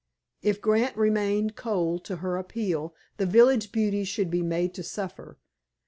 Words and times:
If 0.41 0.61
Grant 0.61 0.97
remained 0.97 1.55
cold 1.55 2.03
to 2.05 2.15
her 2.15 2.35
appeal 2.37 2.95
the 3.17 3.27
village 3.27 3.71
beauty 3.71 4.03
should 4.03 4.31
be 4.31 4.41
made 4.41 4.73
to 4.73 4.81
suffer. 4.81 5.37